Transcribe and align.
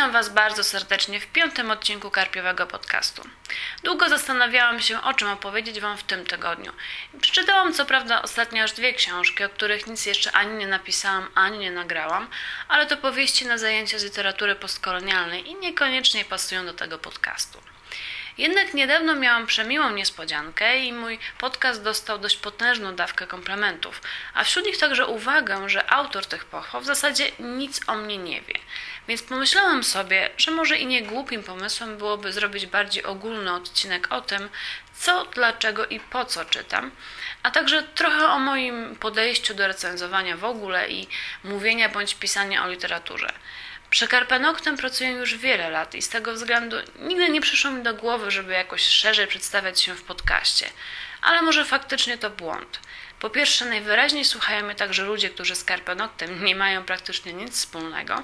Witam 0.00 0.12
Was 0.12 0.28
bardzo 0.28 0.64
serdecznie 0.64 1.20
w 1.20 1.26
piątym 1.26 1.70
odcinku 1.70 2.10
Karpiowego 2.10 2.66
Podcastu. 2.66 3.22
Długo 3.84 4.08
zastanawiałam 4.08 4.80
się, 4.80 5.02
o 5.02 5.14
czym 5.14 5.28
opowiedzieć 5.28 5.80
Wam 5.80 5.98
w 5.98 6.02
tym 6.02 6.24
tygodniu. 6.26 6.72
Przeczytałam 7.20 7.74
co 7.74 7.86
prawda 7.86 8.22
ostatnio 8.22 8.64
aż 8.64 8.72
dwie 8.72 8.94
książki, 8.94 9.44
o 9.44 9.48
których 9.48 9.86
nic 9.86 10.06
jeszcze 10.06 10.32
ani 10.32 10.58
nie 10.58 10.66
napisałam, 10.66 11.28
ani 11.34 11.58
nie 11.58 11.70
nagrałam, 11.70 12.28
ale 12.68 12.86
to 12.86 12.96
powieści 12.96 13.46
na 13.46 13.58
zajęcia 13.58 13.98
z 13.98 14.04
literatury 14.04 14.54
postkolonialnej 14.54 15.48
i 15.48 15.54
niekoniecznie 15.54 16.24
pasują 16.24 16.66
do 16.66 16.74
tego 16.74 16.98
podcastu. 16.98 17.62
Jednak 18.38 18.74
niedawno 18.74 19.14
miałam 19.14 19.46
przemiłą 19.46 19.90
niespodziankę 19.90 20.78
i 20.78 20.92
mój 20.92 21.18
podcast 21.38 21.82
dostał 21.82 22.18
dość 22.18 22.36
potężną 22.36 22.96
dawkę 22.96 23.26
komplementów, 23.26 24.02
a 24.34 24.44
wśród 24.44 24.66
nich 24.66 24.78
także 24.78 25.06
uwagę, 25.06 25.68
że 25.68 25.92
autor 25.92 26.26
tych 26.26 26.44
pochwał 26.44 26.82
w 26.82 26.86
zasadzie 26.86 27.30
nic 27.38 27.80
o 27.86 27.94
mnie 27.94 28.18
nie 28.18 28.40
wie. 28.40 28.54
Więc 29.08 29.22
pomyślałam 29.22 29.84
sobie, 29.84 30.30
że 30.36 30.50
może 30.50 30.76
i 30.76 30.86
nie 30.86 31.02
głupim 31.02 31.42
pomysłem 31.42 31.96
byłoby 31.96 32.32
zrobić 32.32 32.66
bardziej 32.66 33.04
ogólny 33.04 33.52
odcinek 33.52 34.12
o 34.12 34.20
tym, 34.20 34.48
co, 34.94 35.24
dlaczego 35.24 35.86
i 35.86 36.00
po 36.00 36.24
co 36.24 36.44
czytam, 36.44 36.90
a 37.42 37.50
także 37.50 37.82
trochę 37.82 38.26
o 38.26 38.38
moim 38.38 38.96
podejściu 38.96 39.54
do 39.54 39.66
recenzowania 39.66 40.36
w 40.36 40.44
ogóle 40.44 40.88
i 40.88 41.08
mówienia 41.44 41.88
bądź 41.88 42.14
pisania 42.14 42.64
o 42.64 42.68
literaturze. 42.68 43.32
Przy 43.90 44.08
Karpenoktem 44.08 44.76
pracuję 44.76 45.10
już 45.10 45.36
wiele 45.36 45.70
lat 45.70 45.94
i 45.94 46.02
z 46.02 46.08
tego 46.08 46.32
względu 46.32 46.76
nigdy 46.98 47.28
nie 47.28 47.40
przyszło 47.40 47.70
mi 47.70 47.82
do 47.82 47.94
głowy, 47.94 48.30
żeby 48.30 48.52
jakoś 48.52 48.82
szerzej 48.82 49.26
przedstawiać 49.26 49.80
się 49.80 49.94
w 49.94 50.02
podcaście. 50.02 50.66
Ale 51.22 51.42
może 51.42 51.64
faktycznie 51.64 52.18
to 52.18 52.30
błąd. 52.30 52.80
Po 53.20 53.30
pierwsze, 53.30 53.64
najwyraźniej 53.64 54.24
słuchają 54.24 54.64
mnie 54.64 54.74
także 54.74 55.04
ludzie, 55.04 55.30
którzy 55.30 55.56
z 55.56 55.64
Karpenoktem 55.64 56.44
nie 56.44 56.56
mają 56.56 56.84
praktycznie 56.84 57.32
nic 57.32 57.54
wspólnego. 57.54 58.22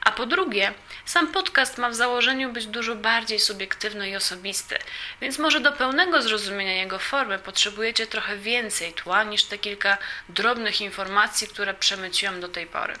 A 0.00 0.12
po 0.12 0.26
drugie, 0.26 0.74
sam 1.04 1.28
podcast 1.28 1.78
ma 1.78 1.90
w 1.90 1.94
założeniu 1.94 2.52
być 2.52 2.66
dużo 2.66 2.94
bardziej 2.94 3.40
subiektywny 3.40 4.10
i 4.10 4.16
osobisty, 4.16 4.78
więc 5.20 5.38
może 5.38 5.60
do 5.60 5.72
pełnego 5.72 6.22
zrozumienia 6.22 6.74
jego 6.74 6.98
formy 6.98 7.38
potrzebujecie 7.38 8.06
trochę 8.06 8.36
więcej 8.36 8.92
tła 8.92 9.24
niż 9.24 9.44
te 9.44 9.58
kilka 9.58 9.98
drobnych 10.28 10.80
informacji, 10.80 11.48
które 11.48 11.74
przemyciłam 11.74 12.40
do 12.40 12.48
tej 12.48 12.66
pory. 12.66 12.94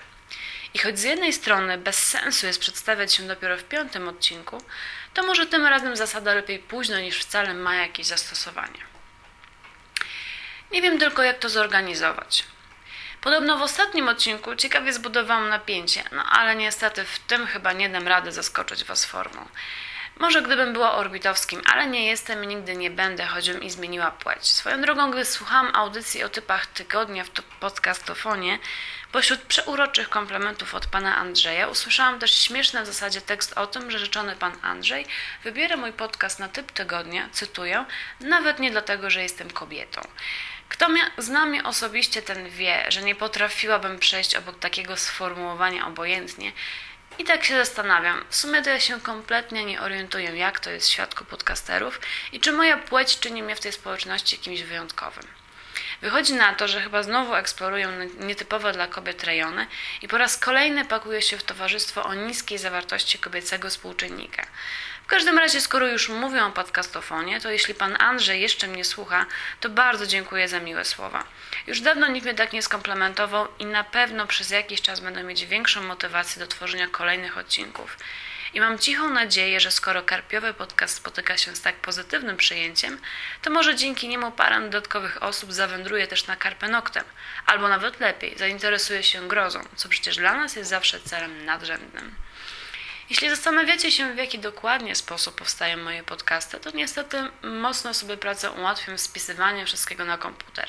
I 0.74 0.78
choć 0.78 0.98
z 0.98 1.02
jednej 1.02 1.32
strony 1.32 1.78
bez 1.78 1.98
sensu 1.98 2.46
jest 2.46 2.60
przedstawiać 2.60 3.14
się 3.14 3.22
dopiero 3.22 3.56
w 3.56 3.64
piątym 3.64 4.08
odcinku, 4.08 4.62
to 5.14 5.22
może 5.22 5.46
tym 5.46 5.66
razem 5.66 5.96
zasada 5.96 6.34
lepiej 6.34 6.58
późno 6.58 6.98
niż 6.98 7.18
wcale 7.18 7.54
ma 7.54 7.74
jakieś 7.74 8.06
zastosowanie. 8.06 8.80
Nie 10.70 10.82
wiem 10.82 10.98
tylko, 10.98 11.22
jak 11.22 11.38
to 11.38 11.48
zorganizować. 11.48 12.44
Podobno 13.20 13.58
w 13.58 13.62
ostatnim 13.62 14.08
odcinku 14.08 14.56
ciekawie 14.56 14.92
zbudowałam 14.92 15.48
napięcie, 15.48 16.04
no 16.12 16.24
ale 16.24 16.56
niestety 16.56 17.04
w 17.04 17.18
tym 17.18 17.46
chyba 17.46 17.72
nie 17.72 17.88
dam 17.88 18.08
rady 18.08 18.32
zaskoczyć 18.32 18.84
Was 18.84 19.04
formą. 19.04 19.48
Może 20.18 20.42
gdybym 20.42 20.72
była 20.72 20.94
orbitowskim, 20.94 21.62
ale 21.66 21.86
nie 21.86 22.06
jestem 22.06 22.44
i 22.44 22.46
nigdy 22.46 22.76
nie 22.76 22.90
będę, 22.90 23.26
choćbym 23.26 23.62
i 23.62 23.70
zmieniła 23.70 24.10
płeć. 24.10 24.46
Swoją 24.46 24.80
drogą, 24.80 25.10
gdy 25.10 25.24
słuchałam 25.24 25.70
audycji 25.74 26.24
o 26.24 26.28
typach 26.28 26.66
tygodnia 26.66 27.24
w 27.24 27.30
podcastofonie, 27.60 28.58
pośród 29.14 29.40
przeuroczych 29.40 30.08
komplementów 30.08 30.74
od 30.74 30.86
pana 30.86 31.16
Andrzeja 31.16 31.68
usłyszałam 31.68 32.18
też 32.18 32.32
śmieszny 32.32 32.82
w 32.82 32.86
zasadzie 32.86 33.20
tekst 33.20 33.52
o 33.58 33.66
tym, 33.66 33.90
że 33.90 33.98
rzeczony 33.98 34.36
pan 34.36 34.52
Andrzej 34.62 35.06
wybiera 35.44 35.76
mój 35.76 35.92
podcast 35.92 36.38
na 36.38 36.48
typ 36.48 36.72
tygodnia, 36.72 37.28
cytuję, 37.32 37.84
nawet 38.20 38.58
nie 38.58 38.70
dlatego, 38.70 39.10
że 39.10 39.22
jestem 39.22 39.50
kobietą. 39.50 40.00
Kto 40.68 40.88
mnie, 40.88 41.02
zna 41.18 41.46
mnie 41.46 41.64
osobiście, 41.64 42.22
ten 42.22 42.50
wie, 42.50 42.84
że 42.88 43.02
nie 43.02 43.14
potrafiłabym 43.14 43.98
przejść 43.98 44.34
obok 44.34 44.58
takiego 44.58 44.96
sformułowania 44.96 45.86
obojętnie, 45.86 46.52
i 47.18 47.24
tak 47.24 47.44
się 47.44 47.56
zastanawiam. 47.56 48.24
W 48.28 48.36
sumie 48.36 48.62
to 48.62 48.70
ja 48.70 48.80
się 48.80 49.00
kompletnie 49.00 49.64
nie 49.64 49.80
orientuję, 49.80 50.36
jak 50.36 50.60
to 50.60 50.70
jest 50.70 50.86
w 50.86 50.92
świadku 50.92 51.24
podcasterów 51.24 52.00
i 52.32 52.40
czy 52.40 52.52
moja 52.52 52.76
płeć 52.76 53.18
czyni 53.18 53.42
mnie 53.42 53.56
w 53.56 53.60
tej 53.60 53.72
społeczności 53.72 54.38
kimś 54.38 54.62
wyjątkowym. 54.62 55.43
Wychodzi 56.02 56.34
na 56.34 56.54
to, 56.54 56.68
że 56.68 56.80
chyba 56.80 57.02
znowu 57.02 57.34
eksplorują 57.34 57.88
nietypowe 58.18 58.72
dla 58.72 58.86
kobiet 58.86 59.24
rejony 59.24 59.66
i 60.02 60.08
po 60.08 60.18
raz 60.18 60.38
kolejny 60.38 60.84
pakuje 60.84 61.22
się 61.22 61.38
w 61.38 61.42
towarzystwo 61.42 62.04
o 62.04 62.14
niskiej 62.14 62.58
zawartości 62.58 63.18
kobiecego 63.18 63.70
współczynnika. 63.70 64.46
W 65.04 65.06
każdym 65.06 65.38
razie, 65.38 65.60
skoro 65.60 65.86
już 65.86 66.08
mówię 66.08 66.44
o 66.44 66.50
podcastofonie, 66.50 67.40
to 67.40 67.50
jeśli 67.50 67.74
pan 67.74 67.96
Andrzej 68.02 68.40
jeszcze 68.40 68.66
mnie 68.66 68.84
słucha, 68.84 69.26
to 69.60 69.68
bardzo 69.68 70.06
dziękuję 70.06 70.48
za 70.48 70.60
miłe 70.60 70.84
słowa. 70.84 71.24
Już 71.66 71.80
dawno 71.80 72.08
nikt 72.08 72.24
mnie 72.26 72.34
tak 72.34 72.52
nie 72.52 72.62
skomplementował 72.62 73.48
i 73.58 73.66
na 73.66 73.84
pewno 73.84 74.26
przez 74.26 74.50
jakiś 74.50 74.82
czas 74.82 75.00
będę 75.00 75.22
mieć 75.22 75.46
większą 75.46 75.82
motywację 75.82 76.40
do 76.40 76.46
tworzenia 76.46 76.88
kolejnych 76.88 77.38
odcinków. 77.38 77.96
I 78.54 78.60
mam 78.60 78.78
cichą 78.78 79.10
nadzieję, 79.10 79.60
że 79.60 79.70
skoro 79.70 80.02
karpiowy 80.02 80.54
podcast 80.54 80.96
spotyka 80.96 81.36
się 81.36 81.56
z 81.56 81.60
tak 81.60 81.76
pozytywnym 81.76 82.36
przyjęciem, 82.36 83.00
to 83.42 83.50
może 83.50 83.76
dzięki 83.76 84.08
niemu 84.08 84.30
parę 84.30 84.60
dodatkowych 84.60 85.22
osób 85.22 85.52
zawędruje 85.52 86.06
też 86.06 86.26
na 86.26 86.36
karpenoktem, 86.36 87.04
albo 87.46 87.68
nawet 87.68 88.00
lepiej, 88.00 88.38
zainteresuje 88.38 89.02
się 89.02 89.28
grozą, 89.28 89.60
co 89.76 89.88
przecież 89.88 90.16
dla 90.16 90.34
nas 90.34 90.56
jest 90.56 90.70
zawsze 90.70 91.00
celem 91.00 91.44
nadrzędnym. 91.44 92.14
Jeśli 93.10 93.30
zastanawiacie 93.30 93.92
się, 93.92 94.14
w 94.14 94.16
jaki 94.16 94.38
dokładnie 94.38 94.94
sposób 94.94 95.34
powstają 95.34 95.76
moje 95.76 96.02
podcasty, 96.02 96.60
to 96.60 96.70
niestety 96.70 97.16
mocno 97.42 97.94
sobie 97.94 98.16
pracę 98.16 98.50
ułatwiam 98.50 98.98
spisywaniem 98.98 99.66
wszystkiego 99.66 100.04
na 100.04 100.18
komputer. 100.18 100.68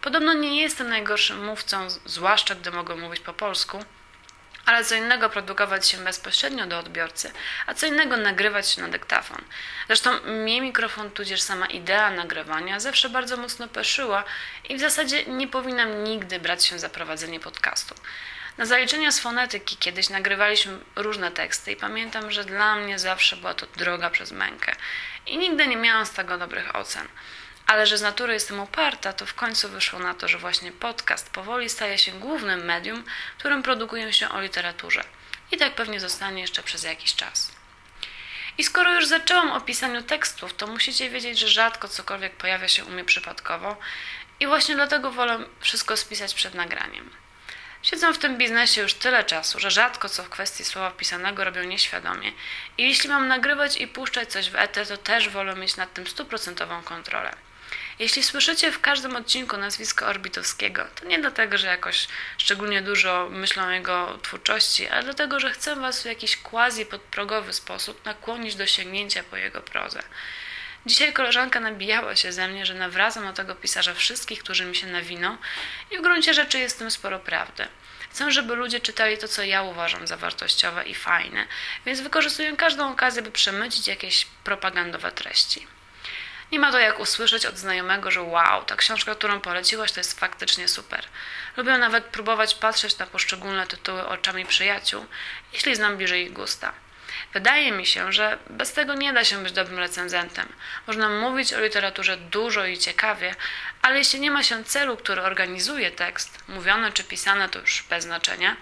Podobno 0.00 0.32
nie 0.32 0.62
jestem 0.62 0.88
najgorszym 0.88 1.44
mówcą, 1.44 1.90
zwłaszcza 2.04 2.54
gdy 2.54 2.70
mogę 2.70 2.96
mówić 2.96 3.20
po 3.20 3.32
polsku, 3.32 3.84
ale 4.66 4.84
co 4.84 4.94
innego 4.94 5.30
produkować 5.30 5.88
się 5.88 5.98
bezpośrednio 5.98 6.66
do 6.66 6.78
odbiorcy, 6.78 7.32
a 7.66 7.74
co 7.74 7.86
innego 7.86 8.16
nagrywać 8.16 8.76
na 8.76 8.88
dyktafon. 8.88 9.44
Zresztą 9.86 10.20
mnie 10.20 10.60
mikrofon, 10.60 11.10
tudzież 11.10 11.42
sama 11.42 11.66
idea 11.66 12.10
nagrywania 12.10 12.80
zawsze 12.80 13.08
bardzo 13.08 13.36
mocno 13.36 13.68
peszyła 13.68 14.24
i 14.68 14.76
w 14.76 14.80
zasadzie 14.80 15.24
nie 15.24 15.48
powinnam 15.48 16.04
nigdy 16.04 16.40
brać 16.40 16.64
się 16.64 16.78
za 16.78 16.88
prowadzenie 16.88 17.40
podcastu. 17.40 17.94
Na 18.58 18.66
zaliczenia 18.66 19.12
z 19.12 19.20
fonetyki 19.20 19.76
kiedyś 19.76 20.08
nagrywaliśmy 20.08 20.78
różne 20.96 21.30
teksty 21.30 21.72
i 21.72 21.76
pamiętam, 21.76 22.30
że 22.30 22.44
dla 22.44 22.76
mnie 22.76 22.98
zawsze 22.98 23.36
była 23.36 23.54
to 23.54 23.66
droga 23.76 24.10
przez 24.10 24.32
mękę 24.32 24.76
i 25.26 25.38
nigdy 25.38 25.66
nie 25.66 25.76
miałam 25.76 26.06
z 26.06 26.10
tego 26.10 26.38
dobrych 26.38 26.76
ocen. 26.76 27.08
Ale 27.66 27.86
że 27.86 27.98
z 27.98 28.02
natury 28.02 28.32
jestem 28.32 28.60
uparta, 28.60 29.12
to 29.12 29.26
w 29.26 29.34
końcu 29.34 29.68
wyszło 29.68 29.98
na 29.98 30.14
to, 30.14 30.28
że 30.28 30.38
właśnie 30.38 30.72
podcast 30.72 31.30
powoli 31.30 31.68
staje 31.68 31.98
się 31.98 32.12
głównym 32.12 32.64
medium, 32.64 33.04
którym 33.38 33.62
produkuję 33.62 34.12
się 34.12 34.28
o 34.28 34.40
literaturze. 34.40 35.04
I 35.52 35.56
tak 35.56 35.74
pewnie 35.74 36.00
zostanie 36.00 36.42
jeszcze 36.42 36.62
przez 36.62 36.82
jakiś 36.82 37.14
czas. 37.14 37.52
I 38.58 38.64
skoro 38.64 38.94
już 38.94 39.06
zaczęłam 39.06 39.50
o 39.50 39.60
pisaniu 39.60 40.02
tekstów, 40.02 40.54
to 40.54 40.66
musicie 40.66 41.10
wiedzieć, 41.10 41.38
że 41.38 41.48
rzadko 41.48 41.88
cokolwiek 41.88 42.36
pojawia 42.36 42.68
się 42.68 42.84
u 42.84 42.90
mnie 42.90 43.04
przypadkowo 43.04 43.76
i 44.40 44.46
właśnie 44.46 44.74
dlatego 44.74 45.10
wolę 45.10 45.38
wszystko 45.60 45.96
spisać 45.96 46.34
przed 46.34 46.54
nagraniem. 46.54 47.10
Siedzą 47.82 48.12
w 48.12 48.18
tym 48.18 48.38
biznesie 48.38 48.82
już 48.82 48.94
tyle 48.94 49.24
czasu, 49.24 49.58
że 49.58 49.70
rzadko 49.70 50.08
co 50.08 50.24
w 50.24 50.28
kwestii 50.28 50.64
słowa 50.64 50.90
pisanego 50.90 51.44
robią 51.44 51.62
nieświadomie. 51.62 52.32
I 52.78 52.82
jeśli 52.82 53.08
mam 53.08 53.28
nagrywać 53.28 53.76
i 53.76 53.88
puszczać 53.88 54.32
coś 54.32 54.50
w 54.50 54.56
eter, 54.56 54.88
to 54.88 54.96
też 54.96 55.28
wolę 55.28 55.54
mieć 55.54 55.76
nad 55.76 55.94
tym 55.94 56.06
stuprocentową 56.06 56.82
kontrolę. 56.82 57.45
Jeśli 57.98 58.22
słyszycie 58.22 58.72
w 58.72 58.80
każdym 58.80 59.16
odcinku 59.16 59.56
nazwisko 59.56 60.06
Orbitowskiego, 60.06 60.86
to 60.94 61.06
nie 61.06 61.18
dlatego, 61.18 61.58
że 61.58 61.66
jakoś 61.66 62.08
szczególnie 62.38 62.82
dużo 62.82 63.28
myślę 63.30 63.62
o 63.62 63.70
jego 63.70 64.18
twórczości, 64.22 64.88
ale 64.88 65.02
dlatego, 65.02 65.40
że 65.40 65.50
chcę 65.50 65.76
Was 65.76 66.02
w 66.02 66.04
jakiś 66.04 66.36
quasi 66.36 66.86
podprogowy 66.86 67.52
sposób 67.52 68.04
nakłonić 68.04 68.54
do 68.54 68.66
sięgnięcia 68.66 69.24
po 69.24 69.36
jego 69.36 69.60
prozę. 69.60 70.02
Dzisiaj 70.86 71.12
koleżanka 71.12 71.60
nabijała 71.60 72.16
się 72.16 72.32
ze 72.32 72.48
mnie, 72.48 72.66
że 72.66 72.74
nawracam 72.74 73.26
do 73.26 73.32
tego 73.32 73.54
pisarza 73.54 73.94
wszystkich, 73.94 74.42
którzy 74.42 74.64
mi 74.64 74.76
się 74.76 74.86
nawiną 74.86 75.36
i 75.90 75.98
w 75.98 76.02
gruncie 76.02 76.34
rzeczy 76.34 76.58
jest 76.58 76.76
w 76.76 76.78
tym 76.78 76.90
sporo 76.90 77.18
prawdy. 77.18 77.68
Chcę, 78.10 78.30
żeby 78.32 78.54
ludzie 78.54 78.80
czytali 78.80 79.18
to, 79.18 79.28
co 79.28 79.42
ja 79.42 79.62
uważam 79.62 80.06
za 80.06 80.16
wartościowe 80.16 80.84
i 80.84 80.94
fajne, 80.94 81.46
więc 81.86 82.00
wykorzystuję 82.00 82.56
każdą 82.56 82.92
okazję, 82.92 83.22
by 83.22 83.30
przemycić 83.30 83.88
jakieś 83.88 84.24
propagandowe 84.44 85.12
treści. 85.12 85.66
Nie 86.52 86.60
ma 86.60 86.72
to 86.72 86.78
jak 86.78 87.00
usłyszeć 87.00 87.46
od 87.46 87.58
znajomego, 87.58 88.10
że 88.10 88.22
wow, 88.22 88.64
ta 88.64 88.76
książka, 88.76 89.14
którą 89.14 89.40
poleciłaś, 89.40 89.92
to 89.92 90.00
jest 90.00 90.20
faktycznie 90.20 90.68
super. 90.68 91.04
Lubię 91.56 91.78
nawet 91.78 92.04
próbować 92.04 92.54
patrzeć 92.54 92.98
na 92.98 93.06
poszczególne 93.06 93.66
tytuły 93.66 94.08
oczami 94.08 94.46
przyjaciół, 94.46 95.06
jeśli 95.52 95.76
znam 95.76 95.96
bliżej 95.96 96.22
ich 96.22 96.32
gusta. 96.32 96.72
Wydaje 97.32 97.72
mi 97.72 97.86
się, 97.86 98.12
że 98.12 98.38
bez 98.50 98.72
tego 98.72 98.94
nie 98.94 99.12
da 99.12 99.24
się 99.24 99.42
być 99.42 99.52
dobrym 99.52 99.78
recenzentem. 99.78 100.48
Można 100.86 101.08
mówić 101.08 101.52
o 101.52 101.60
literaturze 101.60 102.16
dużo 102.16 102.66
i 102.66 102.78
ciekawie, 102.78 103.34
ale 103.82 103.98
jeśli 103.98 104.20
nie 104.20 104.30
ma 104.30 104.42
się 104.42 104.64
celu, 104.64 104.96
który 104.96 105.22
organizuje 105.22 105.90
tekst, 105.90 106.38
mówione 106.48 106.92
czy 106.92 107.04
pisane 107.04 107.48
to 107.48 107.58
już 107.58 107.84
bez 107.90 108.04
znaczenia, 108.04 108.56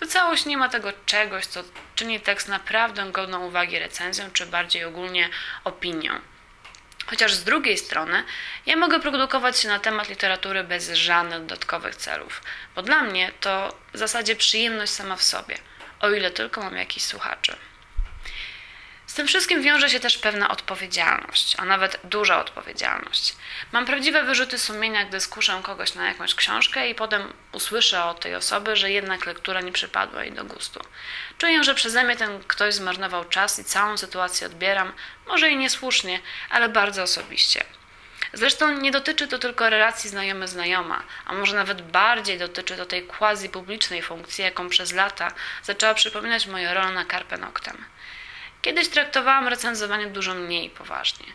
to 0.00 0.06
całość 0.06 0.46
nie 0.46 0.56
ma 0.56 0.68
tego 0.68 0.92
czegoś, 1.06 1.46
co 1.46 1.64
czyni 1.94 2.20
tekst 2.20 2.48
naprawdę 2.48 3.12
godną 3.12 3.46
uwagi 3.46 3.78
recenzją, 3.78 4.30
czy 4.30 4.46
bardziej 4.46 4.84
ogólnie 4.84 5.28
opinią. 5.64 6.31
Chociaż 7.12 7.34
z 7.34 7.44
drugiej 7.44 7.78
strony, 7.78 8.24
ja 8.66 8.76
mogę 8.76 9.00
produkować 9.00 9.58
się 9.58 9.68
na 9.68 9.78
temat 9.78 10.08
literatury 10.08 10.64
bez 10.64 10.90
żadnych 10.90 11.40
dodatkowych 11.40 11.96
celów, 11.96 12.42
bo 12.74 12.82
dla 12.82 13.02
mnie 13.02 13.32
to 13.40 13.78
w 13.92 13.98
zasadzie 13.98 14.36
przyjemność 14.36 14.92
sama 14.92 15.16
w 15.16 15.22
sobie, 15.22 15.58
o 16.00 16.10
ile 16.10 16.30
tylko 16.30 16.62
mam 16.62 16.76
jakiś 16.76 17.04
słuchaczy. 17.04 17.56
Z 19.12 19.14
tym 19.14 19.26
wszystkim 19.26 19.62
wiąże 19.62 19.90
się 19.90 20.00
też 20.00 20.18
pewna 20.18 20.48
odpowiedzialność, 20.48 21.54
a 21.58 21.64
nawet 21.64 22.00
duża 22.04 22.40
odpowiedzialność. 22.40 23.36
Mam 23.72 23.86
prawdziwe 23.86 24.24
wyrzuty 24.24 24.58
sumienia, 24.58 25.04
gdy 25.04 25.20
skuszę 25.20 25.60
kogoś 25.62 25.94
na 25.94 26.08
jakąś 26.08 26.34
książkę 26.34 26.90
i 26.90 26.94
potem 26.94 27.32
usłyszę 27.52 28.04
od 28.04 28.20
tej 28.20 28.34
osoby, 28.34 28.76
że 28.76 28.90
jednak 28.90 29.26
lektura 29.26 29.60
nie 29.60 29.72
przypadła 29.72 30.22
jej 30.22 30.32
do 30.32 30.44
gustu. 30.44 30.80
Czuję, 31.38 31.64
że 31.64 31.74
przeze 31.74 32.04
mnie 32.04 32.16
ten 32.16 32.44
ktoś 32.44 32.74
zmarnował 32.74 33.24
czas 33.24 33.58
i 33.58 33.64
całą 33.64 33.96
sytuację 33.96 34.46
odbieram, 34.46 34.92
może 35.26 35.50
i 35.50 35.56
niesłusznie, 35.56 36.20
ale 36.50 36.68
bardzo 36.68 37.02
osobiście. 37.02 37.64
Zresztą 38.32 38.78
nie 38.78 38.90
dotyczy 38.90 39.28
to 39.28 39.38
tylko 39.38 39.70
relacji 39.70 40.10
znajomy-znajoma, 40.10 41.02
a 41.26 41.32
może 41.32 41.56
nawet 41.56 41.82
bardziej 41.82 42.38
dotyczy 42.38 42.76
to 42.76 42.86
tej 42.86 43.06
quasi-publicznej 43.06 44.02
funkcji, 44.02 44.44
jaką 44.44 44.68
przez 44.68 44.92
lata 44.92 45.32
zaczęła 45.62 45.94
przypominać 45.94 46.46
moja 46.46 46.74
rola 46.74 46.90
na 46.90 47.04
Carpe 47.04 47.38
Noctem. 47.38 47.84
Kiedyś 48.62 48.88
traktowałam 48.88 49.48
recenzowanie 49.48 50.06
dużo 50.06 50.34
mniej 50.34 50.70
poważnie. 50.70 51.26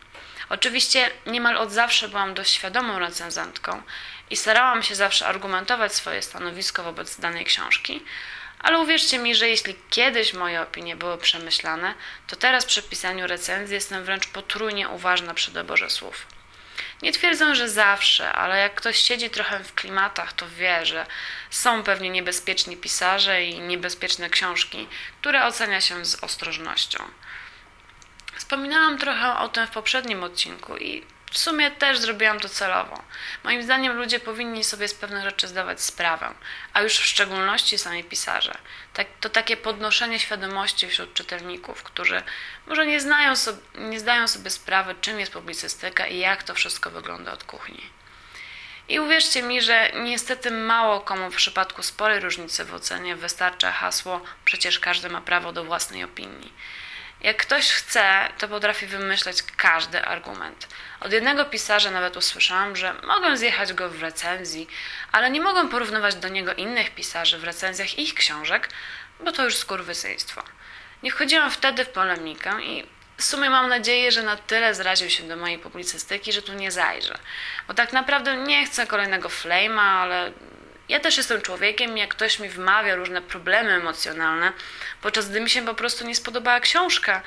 Oczywiście 0.50 1.10
niemal 1.26 1.58
od 1.58 1.72
zawsze 1.72 2.10
byłam 2.10 2.34
dość 2.34 2.52
świadomą 2.52 3.00
recenzentką 3.00 3.82
i 4.30 4.38
starałam 4.38 4.84
się 4.84 4.96
zawsze 4.96 5.28
argumentować 5.28 5.94
swoje 5.94 6.22
stanowisko 6.22 6.84
wobec 6.84 7.20
danej 7.20 7.46
książki, 7.46 8.04
ale 8.60 8.80
uwierzcie 8.80 9.18
mi, 9.18 9.36
że 9.36 9.50
jeśli 9.50 9.76
kiedyś 9.90 10.34
moje 10.34 10.62
opinie 10.62 10.96
były 10.96 11.18
przemyślane, 11.18 11.94
to 12.28 12.36
teraz 12.36 12.66
przy 12.66 12.84
pisaniu 12.84 13.28
recenzji 13.28 13.74
jestem 13.74 14.04
wręcz 14.04 14.28
potrójnie 14.28 14.90
uważna 14.90 15.34
przy 15.34 15.52
doborze 15.52 15.90
słów. 15.90 16.37
Nie 17.02 17.12
twierdzę, 17.12 17.56
że 17.56 17.70
zawsze, 17.70 18.34
ale 18.34 18.58
jak 18.58 18.76
ktoś 18.76 18.98
siedzi 18.98 19.30
trochę 19.30 19.64
w 19.64 19.76
klimatach, 19.76 20.34
to 20.34 20.50
wie, 20.50 20.86
że 20.86 21.06
są 21.50 21.84
pewnie 21.84 22.10
niebezpieczni 22.10 22.78
pisarze 22.78 23.44
i 23.44 23.60
niebezpieczne 23.60 24.30
książki, 24.30 24.88
które 25.22 25.46
ocenia 25.46 25.82
się 25.82 26.06
z 26.06 26.24
ostrożnością. 26.24 27.04
Wspominałam 28.36 28.98
trochę 28.98 29.38
o 29.38 29.50
tym 29.50 29.68
w 29.68 29.72
poprzednim 29.72 30.24
odcinku 30.24 30.78
i 30.78 31.04
w 31.32 31.38
sumie 31.38 31.72
też 31.72 32.00
zrobiłam 32.00 32.40
to 32.40 32.50
celowo. 32.50 33.04
Moim 33.44 33.64
zdaniem 33.64 33.98
ludzie 33.98 34.20
powinni 34.20 34.64
sobie 34.64 34.88
z 34.88 34.94
pewnych 34.94 35.24
rzeczy 35.24 35.48
zdawać 35.48 35.82
sprawę, 35.82 36.34
a 36.74 36.82
już 36.82 36.98
w 36.98 37.06
szczególności 37.06 37.78
sami 37.78 38.04
pisarze. 38.04 38.58
Tak, 38.94 39.08
to 39.20 39.30
takie 39.30 39.58
podnoszenie 39.58 40.20
świadomości 40.20 40.88
wśród 40.88 41.14
czytelników, 41.14 41.84
którzy 41.84 42.24
może 42.68 42.86
nie, 42.86 43.02
znają 43.02 43.36
sobie, 43.36 43.58
nie 43.76 44.00
zdają 44.00 44.28
sobie 44.28 44.50
sprawy, 44.50 44.96
czym 45.02 45.20
jest 45.20 45.34
publicystyka 45.34 46.08
i 46.08 46.18
jak 46.20 46.44
to 46.44 46.56
wszystko 46.56 46.92
wygląda 46.92 47.32
od 47.32 47.44
kuchni. 47.44 47.90
I 48.90 49.00
uwierzcie 49.00 49.44
mi, 49.44 49.62
że 49.62 49.92
niestety 49.96 50.52
mało 50.52 51.02
komu 51.02 51.32
w 51.32 51.36
przypadku 51.36 51.84
sporej 51.84 52.20
różnicy 52.20 52.66
w 52.66 52.74
ocenie 52.74 53.16
wystarcza 53.16 53.72
hasło 53.72 54.22
przecież 54.46 54.80
każdy 54.80 55.10
ma 55.10 55.22
prawo 55.22 55.54
do 55.54 55.64
własnej 55.64 56.04
opinii. 56.04 56.54
Jak 57.22 57.38
ktoś 57.38 57.72
chce, 57.72 58.30
to 58.38 58.48
potrafi 58.48 58.86
wymyśleć 58.88 59.44
każdy 59.58 60.02
argument. 60.02 60.68
Od 61.00 61.12
jednego 61.12 61.46
pisarza 61.46 61.92
nawet 61.92 62.18
usłyszałam, 62.18 62.76
że 62.76 62.94
mogę 62.94 63.38
zjechać 63.38 63.74
go 63.74 63.90
w 63.90 64.02
recenzji, 64.02 64.68
ale 65.12 65.30
nie 65.30 65.42
mogę 65.42 65.70
porównywać 65.70 66.16
do 66.16 66.28
niego 66.28 66.54
innych 66.54 66.96
pisarzy 66.96 67.38
w 67.38 67.44
recenzjach 67.44 68.00
ich 68.00 68.14
książek, 68.14 68.70
bo 69.20 69.32
to 69.32 69.44
już 69.44 69.56
skurwysyństwo. 69.56 70.44
Nie 71.04 71.12
wchodziłam 71.12 71.52
wtedy 71.52 71.86
w 71.86 71.90
polemikę 71.90 72.62
i 72.64 72.88
w 73.18 73.24
sumie 73.24 73.50
mam 73.50 73.70
nadzieję, 73.70 74.12
że 74.12 74.24
na 74.24 74.36
tyle 74.36 74.76
zraził 74.76 75.10
się 75.10 75.28
do 75.28 75.36
mojej 75.36 75.60
publicystyki, 75.60 76.34
że 76.34 76.42
tu 76.42 76.54
nie 76.54 76.72
zajrzę. 76.72 77.18
Bo 77.68 77.74
tak 77.74 77.94
naprawdę 77.94 78.38
nie 78.38 78.66
chcę 78.66 78.88
kolejnego 78.88 79.30
flame'a, 79.30 79.80
ale 79.80 80.32
ja 80.90 81.00
też 81.00 81.18
jestem 81.18 81.42
człowiekiem, 81.42 81.98
jak 81.98 82.10
ktoś 82.10 82.40
mi 82.40 82.50
wmawia 82.50 82.96
różne 82.96 83.22
problemy 83.22 83.74
emocjonalne, 83.74 84.54
podczas 85.02 85.30
gdy 85.30 85.42
mi 85.42 85.50
się 85.50 85.66
po 85.66 85.74
prostu 85.74 86.08
nie 86.08 86.16
spodobała 86.16 86.60
książka, 86.60 87.22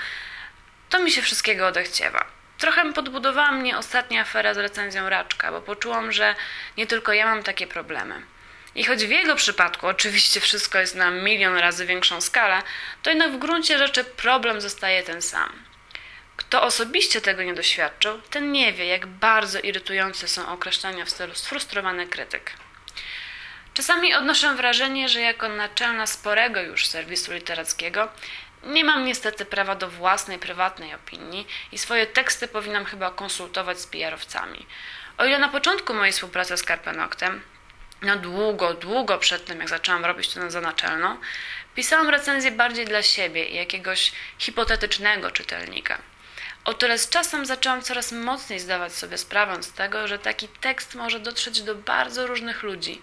to 0.89 0.99
mi 0.99 1.13
się 1.13 1.23
wszystkiego 1.23 1.67
odechciewa. 1.67 2.27
Trochę 2.59 2.93
podbudowała 2.93 3.53
mnie 3.53 3.79
ostatnia 3.79 4.21
afera 4.21 4.55
z 4.55 4.59
recenzją 4.59 5.09
Raczka, 5.09 5.51
bo 5.51 5.61
poczułam, 5.61 6.13
że 6.13 6.35
nie 6.77 6.87
tylko 6.87 7.13
ja 7.13 7.27
mam 7.27 7.43
takie 7.43 7.67
problemy. 7.67 8.23
I 8.75 8.85
choć 8.85 9.05
w 9.05 9.11
jego 9.11 9.37
przypadku 9.37 9.87
oczywiście 9.87 10.41
wszystko 10.41 10.79
jest 10.79 10.95
na 10.95 11.11
milion 11.11 11.57
razy 11.57 11.87
większą 11.87 12.21
skalę, 12.21 12.63
to 13.03 13.11
jednak 13.11 13.33
w 13.33 13.39
gruncie 13.39 13.79
rzeczy 13.79 14.05
problem 14.05 14.61
zostaje 14.61 15.03
ten 15.03 15.23
sam. 15.23 15.53
Kto 16.37 16.63
osobiście 16.63 17.21
tego 17.21 17.43
nie 17.43 17.55
doświadczył, 17.55 18.21
ten 18.31 18.53
nie 18.53 18.73
wie, 18.73 18.87
jak 18.87 19.07
bardzo 19.07 19.61
irytujące 19.61 20.29
są 20.29 20.49
określenia 20.53 21.05
w 21.05 21.11
stylu 21.11 21.35
sfrustrowany 21.35 22.07
krytyk. 22.07 22.53
Czasami 23.75 24.15
odnoszę 24.15 24.55
wrażenie, 24.55 25.09
że 25.09 25.21
jako 25.21 25.49
naczelna 25.49 26.07
sporego 26.07 26.61
już 26.61 26.87
serwisu 26.87 27.33
literackiego 27.33 28.09
nie 28.63 28.85
mam 28.85 29.05
niestety 29.05 29.45
prawa 29.45 29.75
do 29.75 29.91
własnej, 29.91 30.39
prywatnej 30.39 30.95
opinii 30.95 31.47
i 31.73 31.79
swoje 31.79 32.07
teksty 32.07 32.49
powinnam 32.49 32.85
chyba 32.85 33.11
konsultować 33.11 33.81
z 33.81 33.87
PR-owcami. 33.87 34.67
O 35.19 35.25
ile 35.25 35.39
na 35.39 35.49
początku 35.49 35.95
mojej 35.95 36.13
współpracy 36.13 36.57
z 36.57 36.63
Karpenoktem, 36.63 37.43
no 38.03 38.17
długo, 38.17 38.75
długo 38.75 39.19
przed 39.19 39.45
tym, 39.45 39.61
jak 39.61 39.69
zaczęłam 39.69 40.05
robić 40.05 40.29
to 40.29 40.51
za 40.51 40.61
naczelną, 40.61 41.17
pisałam 41.75 42.09
recenzje 42.09 42.51
bardziej 42.51 42.85
dla 42.85 43.03
siebie 43.03 43.49
i 43.49 43.57
jakiegoś 43.57 44.13
hipotetycznego 44.39 45.31
czytelnika. 45.31 45.99
O 46.65 46.75
tyle 46.75 46.99
z 46.99 47.09
czasem 47.09 47.47
zaczęłam 47.47 47.83
coraz 47.83 48.13
mocniej 48.13 48.61
zdawać 48.61 48.93
sobie 48.93 49.19
sprawę 49.19 49.63
z 49.63 49.73
tego, 49.73 50.09
że 50.09 50.19
taki 50.19 50.49
tekst 50.49 50.95
może 50.95 51.21
dotrzeć 51.21 51.63
do 51.63 51.75
bardzo 51.75 52.27
różnych 52.27 52.63
ludzi. 52.63 53.03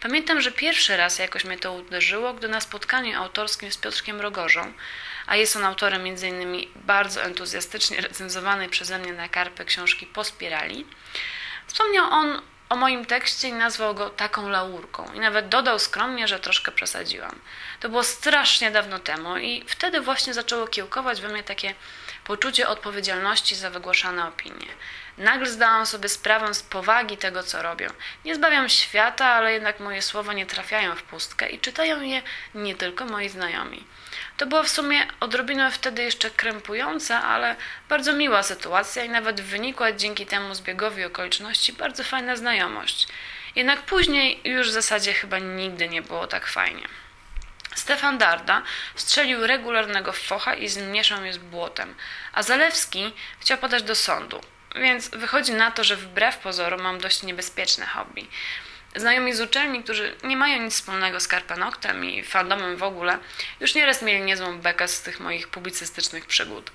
Pamiętam, 0.00 0.40
że 0.40 0.52
pierwszy 0.52 0.96
raz 0.96 1.18
jakoś 1.18 1.44
mnie 1.44 1.58
to 1.58 1.72
uderzyło, 1.72 2.34
gdy 2.34 2.48
na 2.48 2.60
spotkaniu 2.60 3.22
autorskim 3.22 3.72
z 3.72 3.76
Piotrkiem 3.76 4.20
Rogorzą, 4.20 4.72
a 5.26 5.36
jest 5.36 5.56
on 5.56 5.64
autorem 5.64 6.02
m.in. 6.06 6.66
bardzo 6.76 7.22
entuzjastycznie 7.22 8.00
recenzowanej 8.00 8.68
przeze 8.68 8.98
mnie 8.98 9.12
na 9.12 9.28
karpę 9.28 9.64
książki 9.64 10.06
Po 10.06 10.24
spirali, 10.24 10.86
wspomniał 11.66 12.10
on 12.10 12.42
o 12.68 12.76
moim 12.76 13.04
tekście 13.06 13.48
i 13.48 13.52
nazwał 13.52 13.94
go 13.94 14.10
taką 14.10 14.48
laurką. 14.48 15.12
I 15.14 15.20
nawet 15.20 15.48
dodał 15.48 15.78
skromnie, 15.78 16.28
że 16.28 16.40
troszkę 16.40 16.72
przesadziłam. 16.72 17.40
To 17.80 17.88
było 17.88 18.04
strasznie 18.04 18.70
dawno 18.70 18.98
temu 18.98 19.36
i 19.36 19.64
wtedy 19.66 20.00
właśnie 20.00 20.34
zaczęło 20.34 20.66
kiełkować 20.66 21.20
we 21.20 21.28
mnie 21.28 21.42
takie 21.42 21.74
poczucie 22.28 22.68
odpowiedzialności 22.68 23.54
za 23.54 23.70
wygłaszane 23.70 24.28
opinie. 24.28 24.66
Nagle 25.18 25.46
zdałam 25.46 25.86
sobie 25.86 26.08
sprawę 26.08 26.54
z 26.54 26.62
powagi 26.62 27.16
tego, 27.16 27.42
co 27.42 27.62
robię. 27.62 27.90
Nie 28.24 28.34
zbawiam 28.34 28.68
świata, 28.68 29.26
ale 29.26 29.52
jednak 29.52 29.80
moje 29.80 30.02
słowa 30.02 30.32
nie 30.32 30.46
trafiają 30.46 30.96
w 30.96 31.02
pustkę 31.02 31.48
i 31.48 31.58
czytają 31.58 32.00
je 32.00 32.22
nie 32.54 32.74
tylko 32.74 33.04
moi 33.04 33.28
znajomi. 33.28 33.84
To 34.36 34.46
była 34.46 34.62
w 34.62 34.68
sumie 34.68 35.06
odrobinę 35.20 35.70
wtedy 35.70 36.02
jeszcze 36.02 36.30
krępująca, 36.30 37.22
ale 37.22 37.56
bardzo 37.88 38.12
miła 38.12 38.42
sytuacja 38.42 39.04
i 39.04 39.08
nawet 39.08 39.40
wynikła 39.40 39.92
dzięki 39.92 40.26
temu 40.26 40.54
zbiegowi 40.54 41.04
okoliczności 41.04 41.72
bardzo 41.72 42.04
fajna 42.04 42.36
znajomość. 42.36 43.08
Jednak 43.56 43.82
później 43.82 44.40
już 44.44 44.68
w 44.68 44.72
zasadzie 44.72 45.12
chyba 45.12 45.38
nigdy 45.38 45.88
nie 45.88 46.02
było 46.02 46.26
tak 46.26 46.46
fajnie. 46.46 46.88
Stefan 47.78 48.18
Darda 48.18 48.62
strzelił 48.94 49.46
regularnego 49.46 50.12
focha 50.12 50.54
i 50.54 50.68
zmieszał 50.68 51.24
je 51.24 51.32
z 51.32 51.38
błotem, 51.38 51.94
a 52.32 52.42
Zalewski 52.42 53.14
chciał 53.40 53.58
podać 53.58 53.82
do 53.82 53.94
sądu. 53.94 54.40
Więc 54.74 55.08
wychodzi 55.08 55.52
na 55.52 55.70
to, 55.70 55.84
że 55.84 55.96
wbrew 55.96 56.38
pozorom 56.38 56.82
mam 56.82 56.98
dość 56.98 57.22
niebezpieczne 57.22 57.86
hobby. 57.86 58.26
Znajomi 58.96 59.34
z 59.34 59.40
uczelni, 59.40 59.84
którzy 59.84 60.14
nie 60.24 60.36
mają 60.36 60.62
nic 60.62 60.74
wspólnego 60.74 61.20
z 61.20 61.28
Karpanoktem 61.28 62.04
i 62.04 62.22
fandomem 62.22 62.76
w 62.76 62.82
ogóle, 62.82 63.18
już 63.60 63.74
nieraz 63.74 64.02
mieli 64.02 64.20
niezłą 64.20 64.58
bekę 64.58 64.88
z 64.88 65.02
tych 65.02 65.20
moich 65.20 65.48
publicystycznych 65.48 66.26
przygód. 66.26 66.70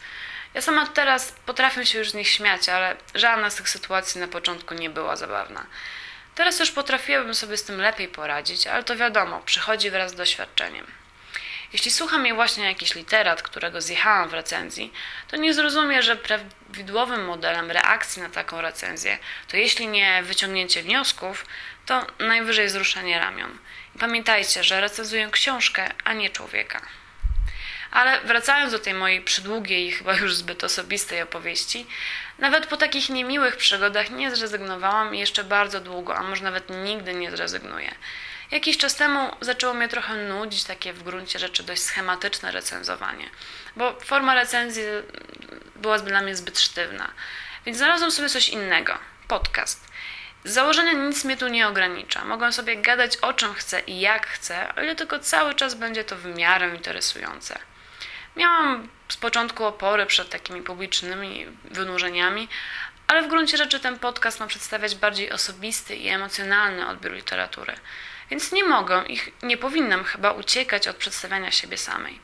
Ja 0.53 0.61
sama 0.61 0.87
teraz 0.87 1.35
potrafię 1.45 1.85
się 1.85 1.99
już 1.99 2.09
z 2.09 2.13
nich 2.13 2.27
śmiać, 2.27 2.69
ale 2.69 2.95
żadna 3.15 3.49
z 3.49 3.55
tych 3.55 3.69
sytuacji 3.69 4.21
na 4.21 4.27
początku 4.27 4.73
nie 4.73 4.89
była 4.89 5.15
zabawna. 5.15 5.65
Teraz 6.35 6.59
już 6.59 6.71
potrafiłabym 6.71 7.35
sobie 7.35 7.57
z 7.57 7.63
tym 7.63 7.81
lepiej 7.81 8.07
poradzić, 8.07 8.67
ale 8.67 8.83
to 8.83 8.95
wiadomo, 8.95 9.41
przychodzi 9.45 9.89
wraz 9.89 10.11
z 10.11 10.15
doświadczeniem. 10.15 10.85
Jeśli 11.73 11.91
słucha 11.91 12.17
mnie 12.17 12.33
właśnie 12.33 12.63
jakiś 12.63 12.95
literat, 12.95 13.41
którego 13.41 13.81
zjechałam 13.81 14.29
w 14.29 14.33
recenzji, 14.33 14.93
to 15.27 15.37
nie 15.37 15.53
zrozumie, 15.53 16.03
że 16.03 16.15
prawidłowym 16.15 17.25
modelem 17.25 17.71
reakcji 17.71 18.21
na 18.21 18.29
taką 18.29 18.61
recenzję 18.61 19.17
to 19.47 19.57
jeśli 19.57 19.87
nie 19.87 20.23
wyciągnięcie 20.23 20.83
wniosków, 20.83 21.45
to 21.85 22.07
najwyżej 22.19 22.67
wzruszenie 22.67 23.19
ramion. 23.19 23.57
Pamiętajcie, 23.99 24.63
że 24.63 24.81
recenzuję 24.81 25.29
książkę, 25.31 25.89
a 26.03 26.13
nie 26.13 26.29
człowieka. 26.29 26.81
Ale 27.93 28.21
wracając 28.21 28.71
do 28.71 28.79
tej 28.79 28.93
mojej 28.93 29.21
przydługiej 29.21 29.87
i 29.87 29.91
chyba 29.91 30.13
już 30.15 30.35
zbyt 30.35 30.63
osobistej 30.63 31.21
opowieści, 31.21 31.87
nawet 32.39 32.65
po 32.65 32.77
takich 32.77 33.09
niemiłych 33.09 33.57
przygodach 33.57 34.09
nie 34.09 34.35
zrezygnowałam 34.35 35.15
i 35.15 35.19
jeszcze 35.19 35.43
bardzo 35.43 35.79
długo, 35.79 36.15
a 36.15 36.23
może 36.23 36.43
nawet 36.43 36.69
nigdy 36.69 37.13
nie 37.13 37.31
zrezygnuję. 37.31 37.95
Jakiś 38.51 38.77
czas 38.77 38.95
temu 38.95 39.35
zaczęło 39.41 39.73
mnie 39.73 39.87
trochę 39.87 40.15
nudzić 40.15 40.63
takie 40.63 40.93
w 40.93 41.03
gruncie 41.03 41.39
rzeczy 41.39 41.63
dość 41.63 41.81
schematyczne 41.81 42.51
recenzowanie, 42.51 43.29
bo 43.75 43.99
forma 43.99 44.35
recenzji 44.35 44.83
była 45.75 45.99
dla 45.99 46.21
mnie 46.21 46.35
zbyt 46.35 46.59
sztywna. 46.59 47.09
Więc 47.65 47.77
znalazłam 47.77 48.11
sobie 48.11 48.29
coś 48.29 48.49
innego 48.49 48.97
podcast. 49.27 49.87
Z 50.43 50.53
założenia 50.53 50.93
nic 50.93 51.25
mnie 51.25 51.37
tu 51.37 51.47
nie 51.47 51.67
ogranicza. 51.67 52.25
Mogę 52.25 52.51
sobie 52.51 52.77
gadać 52.77 53.17
o 53.17 53.33
czym 53.33 53.53
chcę 53.53 53.79
i 53.79 53.99
jak 53.99 54.27
chcę, 54.27 54.73
ale 54.73 54.95
tylko 54.95 55.19
cały 55.19 55.53
czas 55.55 55.75
będzie 55.75 56.03
to 56.03 56.15
w 56.15 56.25
miarę 56.25 56.75
interesujące. 56.75 57.59
Miałam 58.35 58.89
z 59.09 59.17
początku 59.17 59.65
opory 59.65 60.05
przed 60.05 60.29
takimi 60.29 60.61
publicznymi 60.61 61.45
wynurzeniami, 61.63 62.47
ale 63.07 63.23
w 63.23 63.27
gruncie 63.27 63.57
rzeczy 63.57 63.79
ten 63.79 63.99
podcast 63.99 64.39
ma 64.39 64.47
przedstawiać 64.47 64.95
bardziej 64.95 65.31
osobisty 65.31 65.95
i 65.95 66.07
emocjonalny 66.07 66.87
odbiór 66.87 67.11
literatury. 67.11 67.75
Więc 68.29 68.51
nie 68.51 68.63
mogę 68.63 69.03
i 69.07 69.19
nie 69.43 69.57
powinnam 69.57 70.03
chyba 70.03 70.31
uciekać 70.31 70.87
od 70.87 70.95
przedstawiania 70.95 71.51
siebie 71.51 71.77
samej. 71.77 72.19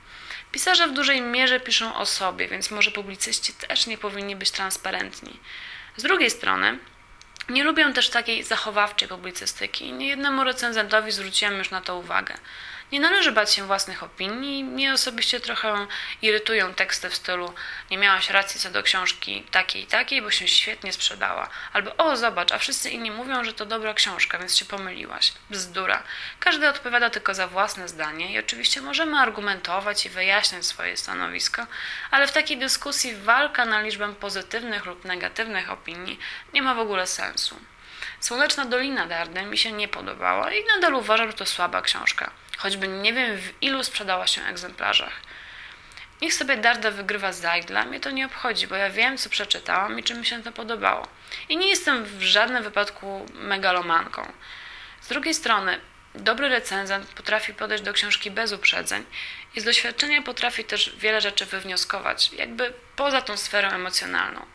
Pisarze 0.52 0.88
w 0.88 0.94
dużej 0.94 1.22
mierze 1.22 1.60
piszą 1.60 1.96
o 1.96 2.06
sobie, 2.06 2.48
więc 2.48 2.72
może 2.72 2.92
publicyści 2.92 3.54
też 3.54 3.88
nie 3.88 3.98
powinni 3.98 4.36
być 4.36 4.52
transparentni. 4.52 5.40
Z 5.98 6.04
drugiej 6.04 6.30
strony, 6.30 6.78
nie 7.50 7.64
lubię 7.64 7.94
też 7.94 8.10
takiej 8.10 8.44
zachowawczej 8.44 9.08
publicystyki 9.08 9.86
i 9.86 9.94
niejednemu 9.94 10.44
recenzentowi 10.44 11.12
zwróciłam 11.12 11.58
już 11.58 11.72
na 11.72 11.82
to 11.82 11.98
uwagę. 11.98 12.34
Nie 12.92 13.00
należy 13.00 13.32
bać 13.32 13.54
się 13.54 13.68
własnych 13.68 14.04
opinii. 14.04 14.64
Mnie 14.64 14.94
osobiście 14.94 15.40
trochę 15.40 15.88
irytują 16.22 16.74
teksty 16.74 17.10
w 17.10 17.16
stylu 17.16 17.54
nie 17.92 17.98
miałaś 17.98 18.30
racji 18.30 18.60
co 18.60 18.70
do 18.70 18.84
książki 18.84 19.44
takiej 19.52 19.84
i 19.84 19.88
takiej, 19.88 20.22
bo 20.22 20.32
się 20.32 20.48
świetnie 20.48 20.94
sprzedała. 20.94 21.50
Albo 21.74 21.96
o, 21.98 22.18
zobacz, 22.18 22.52
a 22.52 22.58
wszyscy 22.58 22.90
inni 22.90 23.12
mówią, 23.12 23.44
że 23.44 23.54
to 23.54 23.66
dobra 23.66 23.94
książka, 23.94 24.38
więc 24.38 24.58
się 24.58 24.66
pomyliłaś. 24.66 25.34
Bzdura. 25.50 26.04
Każdy 26.40 26.70
odpowiada 26.70 27.10
tylko 27.10 27.34
za 27.34 27.48
własne 27.48 27.88
zdanie 27.88 28.34
i 28.34 28.40
oczywiście 28.40 28.82
możemy 28.82 29.18
argumentować 29.18 30.06
i 30.06 30.10
wyjaśniać 30.10 30.66
swoje 30.66 30.98
stanowisko, 30.98 31.66
ale 32.12 32.28
w 32.28 32.32
takiej 32.32 32.58
dyskusji 32.58 33.16
walka 33.16 33.66
na 33.66 33.82
liczbę 33.82 34.14
pozytywnych 34.14 34.86
lub 34.86 35.06
negatywnych 35.06 35.72
opinii 35.72 36.20
nie 36.54 36.62
ma 36.62 36.74
w 36.74 36.80
ogóle 36.80 37.08
sensu. 37.08 37.60
Słoneczna 38.20 38.66
Dolina 38.66 39.08
Dardy 39.08 39.42
mi 39.42 39.58
się 39.58 39.72
nie 39.72 39.88
podobała 39.88 40.52
i 40.52 40.66
nadal 40.66 40.94
uważam, 40.94 41.28
że 41.28 41.38
to 41.38 41.46
słaba 41.46 41.82
książka 41.82 42.32
choćby 42.60 42.88
nie 42.88 43.14
wiem 43.14 43.38
w 43.38 43.64
ilu 43.64 43.84
sprzedała 43.84 44.28
się 44.28 44.42
egzemplarzach. 44.42 45.14
Niech 46.22 46.34
sobie 46.34 46.58
Darda 46.58 46.92
wygrywa 46.92 47.34
Zajdla, 47.34 47.86
mnie 47.86 48.00
to 48.00 48.12
nie 48.12 48.26
obchodzi, 48.26 48.68
bo 48.68 48.76
ja 48.76 48.90
wiem, 48.90 49.18
co 49.18 49.30
przeczytałam 49.30 50.00
i 50.00 50.04
czy 50.04 50.16
mi 50.16 50.26
się 50.26 50.44
to 50.44 50.52
podobało. 50.52 51.08
I 51.50 51.58
nie 51.58 51.68
jestem 51.68 52.06
w 52.06 52.22
żadnym 52.22 52.64
wypadku 52.64 53.26
megalomanką. 53.34 54.32
Z 55.02 55.08
drugiej 55.08 55.34
strony, 55.34 55.80
dobry 56.16 56.50
recenzent 56.50 57.08
potrafi 57.08 57.54
podejść 57.54 57.84
do 57.84 57.94
książki 57.94 58.32
bez 58.32 58.52
uprzedzeń 58.52 59.06
i 59.56 59.62
z 59.62 59.64
doświadczenia 59.64 60.22
potrafi 60.22 60.64
też 60.64 60.96
wiele 60.98 61.22
rzeczy 61.22 61.46
wywnioskować, 61.46 62.34
jakby 62.34 62.74
poza 62.96 63.22
tą 63.22 63.38
sferą 63.38 63.70
emocjonalną. 63.70 64.46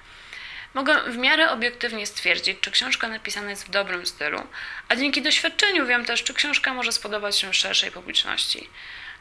Mogę 0.74 1.02
w 1.02 1.16
miarę 1.16 1.50
obiektywnie 1.50 2.06
stwierdzić, 2.06 2.60
czy 2.60 2.70
książka 2.70 3.08
napisana 3.08 3.50
jest 3.50 3.66
w 3.66 3.70
dobrym 3.70 4.06
stylu, 4.06 4.46
a 4.88 4.96
dzięki 4.96 5.22
doświadczeniu 5.22 5.86
wiem 5.86 6.04
też, 6.04 6.22
czy 6.22 6.34
książka 6.34 6.74
może 6.74 6.92
spodobać 6.92 7.38
się 7.38 7.54
szerszej 7.54 7.90
publiczności. 7.90 8.68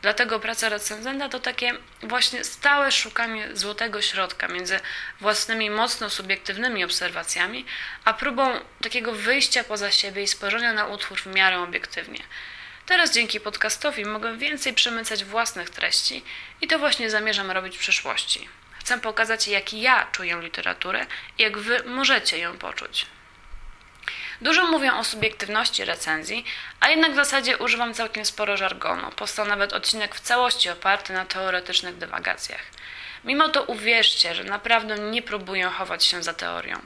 Dlatego 0.01 0.39
praca 0.39 0.69
recenzenta 0.69 1.29
to 1.29 1.39
takie 1.39 1.74
właśnie 2.01 2.43
stałe 2.43 2.91
szukanie 2.91 3.50
złotego 3.53 4.01
środka 4.01 4.48
między 4.48 4.79
własnymi 5.22 5.69
mocno 5.69 6.10
subiektywnymi 6.10 6.83
obserwacjami, 6.83 7.65
a 8.05 8.13
próbą 8.13 8.60
takiego 8.81 9.12
wyjścia 9.12 9.63
poza 9.63 9.91
siebie 9.91 10.24
i 10.24 10.27
spojrzenia 10.27 10.74
na 10.74 10.86
utwór 10.86 11.22
w 11.22 11.25
miarę 11.25 11.60
obiektywnie. 11.60 12.19
Teraz 12.86 13.13
dzięki 13.13 13.39
podcastowi 13.39 14.05
mogę 14.05 14.38
więcej 14.38 14.74
przemycać 14.74 15.24
własnych 15.24 15.69
treści 15.69 16.24
i 16.62 16.67
to 16.67 16.79
właśnie 16.79 17.10
zamierzam 17.10 17.51
robić 17.51 17.77
w 17.77 17.79
przyszłości. 17.79 18.50
Chcę 18.84 19.00
pokazać, 19.00 19.48
jak 19.48 19.74
ja 19.74 20.08
czuję 20.12 20.38
literaturę 20.42 21.06
i 21.38 21.44
jak 21.44 21.58
wy 21.58 21.84
możecie 21.84 22.38
ją 22.38 22.58
poczuć. 22.58 23.06
Dużo 24.42 24.68
mówię 24.68 24.94
o 24.94 25.04
subiektywności 25.04 25.86
recenzji, 25.86 26.46
a 26.80 26.90
jednak 26.90 27.12
w 27.12 27.16
zasadzie 27.16 27.58
używam 27.58 27.94
całkiem 27.94 28.25
sporo 28.25 28.58
żargonu. 28.58 29.12
Powstał 29.12 29.46
nawet 29.46 29.74
odcinek 29.74 30.16
w 30.16 30.20
całości 30.20 30.70
oparty 30.70 31.13
na 31.13 31.25
teoretycznych 31.25 31.98
dywagacjach. 31.98 32.62
Mimo 33.24 33.50
to 33.50 33.63
uwierzcie, 33.63 34.36
że 34.36 34.44
naprawdę 34.44 35.00
nie 35.00 35.22
próbuję 35.22 35.65
chować 35.65 36.03
się 36.03 36.24
za 36.24 36.34
teorią. 36.34 36.80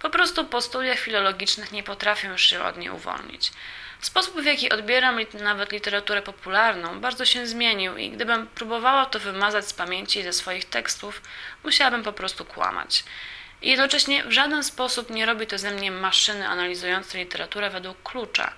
Po 0.00 0.10
prostu 0.10 0.44
po 0.44 0.60
studiach 0.60 0.98
filologicznych 0.98 1.72
nie 1.72 1.82
potrafię 1.82 2.28
już 2.28 2.42
się 2.42 2.62
od 2.64 2.78
niej 2.78 2.90
uwolnić. 2.90 3.52
Sposób, 4.00 4.40
w 4.40 4.44
jaki 4.44 4.70
odbieram 4.70 5.18
nawet 5.42 5.72
literaturę 5.72 6.22
popularną, 6.22 7.00
bardzo 7.00 7.24
się 7.24 7.46
zmienił 7.46 7.96
i 7.96 8.10
gdybym 8.10 8.46
próbowała 8.46 9.06
to 9.06 9.20
wymazać 9.20 9.68
z 9.68 9.72
pamięci 9.72 10.22
ze 10.22 10.32
swoich 10.32 10.64
tekstów, 10.64 11.22
musiałabym 11.64 12.02
po 12.02 12.12
prostu 12.12 12.44
kłamać. 12.44 13.04
I 13.62 13.70
jednocześnie 13.70 14.24
w 14.24 14.32
żaden 14.32 14.64
sposób 14.64 15.10
nie 15.10 15.26
robi 15.26 15.46
to 15.46 15.58
ze 15.58 15.70
mnie 15.70 15.90
maszyny 15.90 16.48
analizującej 16.48 17.20
literaturę 17.20 17.70
według 17.70 18.02
klucza. 18.02 18.52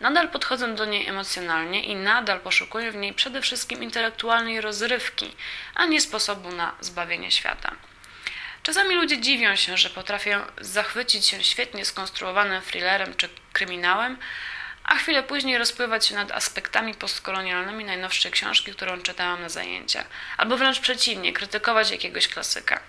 Nadal 0.00 0.28
podchodzę 0.28 0.74
do 0.74 0.84
niej 0.84 1.06
emocjonalnie 1.06 1.84
i 1.84 1.94
nadal 1.94 2.40
poszukuję 2.40 2.92
w 2.92 2.96
niej 2.96 3.14
przede 3.14 3.42
wszystkim 3.42 3.82
intelektualnej 3.82 4.60
rozrywki, 4.60 5.36
a 5.74 5.86
nie 5.86 6.00
sposobu 6.00 6.52
na 6.52 6.74
zbawienie 6.80 7.30
świata. 7.30 7.72
Czasami 8.62 8.94
ludzie 8.94 9.20
dziwią 9.20 9.56
się, 9.56 9.76
że 9.76 9.90
potrafię 9.90 10.40
zachwycić 10.60 11.26
się 11.26 11.44
świetnie 11.44 11.84
skonstruowanym 11.84 12.62
thrillerem 12.62 13.14
czy 13.14 13.28
kryminałem, 13.52 14.18
a 14.84 14.96
chwilę 14.96 15.22
później 15.22 15.58
rozpływać 15.58 16.06
się 16.06 16.14
nad 16.14 16.32
aspektami 16.32 16.94
postkolonialnymi 16.94 17.84
najnowszej 17.84 18.32
książki, 18.32 18.72
którą 18.72 19.02
czytałam 19.02 19.40
na 19.40 19.48
zajęcia, 19.48 20.04
albo 20.36 20.56
wręcz 20.56 20.80
przeciwnie, 20.80 21.32
krytykować 21.32 21.90
jakiegoś 21.90 22.28
klasyka. 22.28 22.80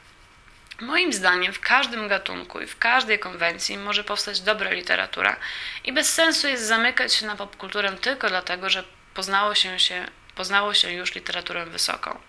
Moim 0.81 1.13
zdaniem 1.13 1.53
w 1.53 1.60
każdym 1.60 2.07
gatunku 2.07 2.62
i 2.62 2.67
w 2.67 2.77
każdej 2.77 3.19
konwencji 3.19 3.77
może 3.77 4.03
powstać 4.03 4.41
dobra 4.41 4.72
literatura 4.72 5.36
i 5.84 5.93
bez 5.93 6.13
sensu 6.13 6.48
jest 6.48 6.63
zamykać 6.63 7.13
się 7.13 7.25
na 7.25 7.36
popkulturę 7.36 7.91
tylko 7.91 8.29
dlatego, 8.29 8.69
że 8.69 8.84
poznało 9.13 9.55
się, 9.55 9.79
się, 9.79 10.05
poznało 10.36 10.74
się 10.74 10.91
już 10.91 11.15
literaturę 11.15 11.65
wysoką. 11.65 12.19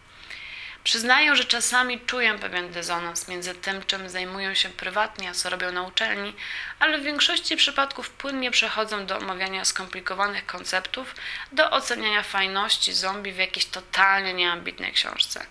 Przyznaję, 0.85 1.37
że 1.37 1.45
czasami 1.45 2.01
czuję 2.01 2.39
pewien 2.39 2.71
dysonans 2.71 3.29
między 3.29 3.55
tym, 3.55 3.85
czym 3.85 4.09
zajmują 4.09 4.55
się 4.55 4.69
prywatnie, 4.69 5.31
a 5.31 5.35
co 5.35 5.51
robią 5.51 5.73
na 5.73 5.83
uczelni, 5.83 6.37
ale 6.79 6.99
w 6.99 7.03
większości 7.03 7.57
przypadków 7.57 8.11
płynnie 8.11 8.51
przechodzą 8.51 9.07
do 9.07 9.19
omawiania 9.19 9.65
skomplikowanych 9.65 10.47
konceptów, 10.47 11.15
do 11.53 11.71
oceniania 11.71 12.23
fajności 12.23 12.93
zombie 12.93 13.33
w 13.33 13.37
jakiejś 13.37 13.67
totalnie 13.67 14.35
nieambitnej 14.35 14.93
książce. 14.93 15.47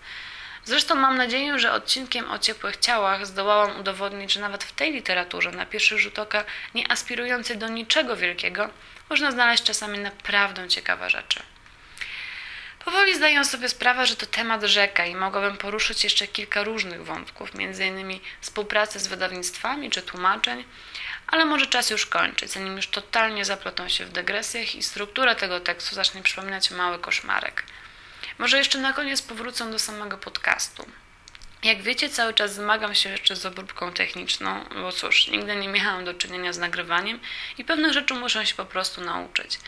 Zresztą 0.64 0.94
mam 0.94 1.16
nadzieję, 1.16 1.58
że 1.58 1.72
odcinkiem 1.72 2.30
o 2.30 2.38
ciepłych 2.38 2.76
ciałach 2.76 3.26
zdołałam 3.26 3.80
udowodnić, 3.80 4.32
że 4.32 4.40
nawet 4.40 4.64
w 4.64 4.72
tej 4.72 4.92
literaturze, 4.92 5.50
na 5.50 5.66
pierwszy 5.66 5.98
rzut 5.98 6.18
oka 6.18 6.44
nie 6.74 6.92
aspirującej 6.92 7.58
do 7.58 7.68
niczego 7.68 8.16
wielkiego, 8.16 8.70
można 9.10 9.32
znaleźć 9.32 9.62
czasami 9.62 9.98
naprawdę 9.98 10.68
ciekawe 10.68 11.10
rzeczy. 11.10 11.42
Powoli 12.84 13.14
zdaję 13.14 13.44
sobie 13.44 13.68
sprawę, 13.68 14.06
że 14.06 14.16
to 14.16 14.26
temat 14.26 14.62
rzeka 14.62 15.06
i 15.06 15.14
mogłabym 15.14 15.56
poruszyć 15.56 16.04
jeszcze 16.04 16.26
kilka 16.26 16.62
różnych 16.62 17.04
wątków, 17.04 17.50
m.in. 17.54 18.20
współpracy 18.40 18.98
z 19.00 19.06
wydawnictwami 19.06 19.90
czy 19.90 20.02
tłumaczeń, 20.02 20.64
ale 21.26 21.44
może 21.44 21.66
czas 21.66 21.90
już 21.90 22.06
kończyć, 22.06 22.52
zanim 22.52 22.76
już 22.76 22.86
totalnie 22.86 23.44
zaplotą 23.44 23.88
się 23.88 24.04
w 24.04 24.12
dygresjach 24.12 24.74
i 24.74 24.82
struktura 24.82 25.34
tego 25.34 25.60
tekstu 25.60 25.94
zacznie 25.94 26.22
przypominać 26.22 26.70
mały 26.70 26.98
koszmarek. 26.98 27.62
Może 28.38 28.58
jeszcze 28.58 28.78
na 28.78 28.92
koniec 28.92 29.22
powrócę 29.22 29.70
do 29.70 29.78
samego 29.78 30.18
podcastu. 30.18 30.86
Jak 31.62 31.82
wiecie, 31.82 32.08
cały 32.08 32.34
czas 32.34 32.54
zmagam 32.54 32.94
się 32.94 33.10
jeszcze 33.10 33.36
z 33.36 33.46
obróbką 33.46 33.92
techniczną, 33.92 34.64
bo 34.74 34.92
cóż, 34.92 35.28
nigdy 35.28 35.56
nie 35.56 35.68
miałam 35.68 36.04
do 36.04 36.14
czynienia 36.14 36.52
z 36.52 36.58
nagrywaniem 36.58 37.20
i 37.58 37.64
pewnych 37.64 37.92
rzeczy 37.92 38.14
muszę 38.14 38.46
się 38.46 38.54
po 38.54 38.64
prostu 38.64 39.00
nauczyć. 39.00 39.58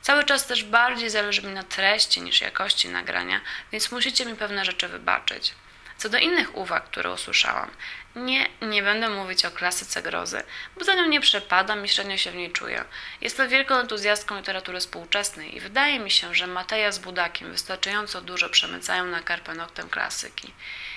Cały 0.00 0.24
czas 0.24 0.46
też 0.46 0.64
bardziej 0.64 1.10
zależy 1.10 1.42
mi 1.42 1.52
na 1.52 1.62
treści 1.62 2.20
niż 2.20 2.40
jakości 2.40 2.88
nagrania, 2.88 3.40
więc 3.72 3.92
musicie 3.92 4.26
mi 4.26 4.36
pewne 4.36 4.64
rzeczy 4.64 4.88
wybaczyć. 4.88 5.54
Co 6.02 6.08
do 6.08 6.18
innych 6.18 6.56
uwag, 6.56 6.84
które 6.84 7.12
usłyszałam, 7.12 7.70
nie, 8.16 8.48
nie 8.62 8.82
będę 8.82 9.08
mówić 9.08 9.44
o 9.44 9.50
klasyce 9.50 10.02
grozy, 10.02 10.42
bo 10.78 10.84
za 10.84 10.94
nią 10.94 11.06
nie 11.06 11.20
przepadam 11.20 11.84
i 11.84 11.88
średnio 11.88 12.16
się 12.16 12.30
w 12.30 12.34
niej 12.34 12.52
czuję. 12.52 12.84
Jestem 13.20 13.48
wielką 13.48 13.74
entuzjastką 13.74 14.36
literatury 14.36 14.80
współczesnej 14.80 15.56
i 15.56 15.60
wydaje 15.60 15.98
mi 15.98 16.10
się, 16.10 16.34
że 16.34 16.46
Mateja 16.46 16.92
z 16.92 16.98
Budakiem 16.98 17.52
wystarczająco 17.52 18.20
dużo 18.20 18.48
przemycają 18.48 19.06
na 19.06 19.22
karpę 19.22 19.54
noktem 19.54 19.88
klasyki. 19.88 20.52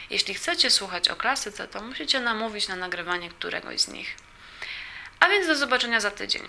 Jeśli 0.10 0.34
chcecie 0.34 0.70
słuchać 0.70 1.10
o 1.10 1.16
klasyce, 1.16 1.68
to 1.68 1.82
musicie 1.82 2.20
namówić 2.20 2.68
na 2.68 2.76
nagrywanie 2.76 3.30
któregoś 3.30 3.82
z 3.82 3.88
nich. 3.88 4.25
A 5.20 5.30
więc 5.30 5.48
do 5.48 5.56
zobaczenia 5.56 6.00
za 6.00 6.12
tydzień. 6.12 6.42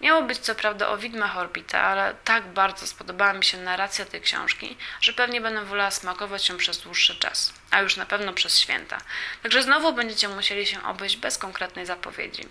Miało 0.00 0.22
być 0.22 0.38
co 0.38 0.54
prawda 0.54 0.88
o 0.88 0.98
widmach 0.98 1.36
Orbita, 1.36 1.80
ale 1.80 2.14
tak 2.24 2.46
bardzo 2.46 2.86
spodobała 2.86 3.32
mi 3.32 3.44
się 3.44 3.58
narracja 3.58 4.04
tej 4.04 4.20
książki, 4.20 4.76
że 5.00 5.12
pewnie 5.12 5.40
będę 5.40 5.64
wolała 5.64 5.90
smakować 5.90 6.48
ją 6.48 6.56
przez 6.56 6.78
dłuższy 6.78 7.16
czas, 7.16 7.52
a 7.70 7.80
już 7.80 7.96
na 7.96 8.06
pewno 8.06 8.32
przez 8.32 8.58
święta. 8.58 8.98
Także 9.42 9.62
znowu 9.62 9.92
będziecie 9.92 10.28
musieli 10.28 10.66
się 10.66 10.82
obejść 10.82 11.16
bez 11.16 11.38
konkretnej 11.38 11.86
zapowiedzi. 11.86 12.42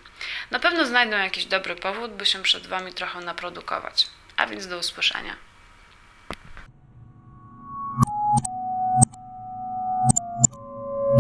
Na 0.52 0.60
pewno 0.60 0.86
znajdę 0.86 1.18
jakiś 1.18 1.46
dobry 1.46 1.76
powód, 1.76 2.12
by 2.12 2.26
się 2.26 2.44
przed 2.44 2.68
Wami 2.68 2.94
trochę 2.94 3.22
naprodukować. 3.22 4.08
A 4.38 4.48
więc 4.48 4.68
do 4.68 4.78
usłyszenia. 4.78 5.36